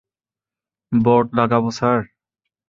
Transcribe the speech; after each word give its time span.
Board 0.91 1.27
লাগাবো 1.39 1.69
sir? 1.77 1.99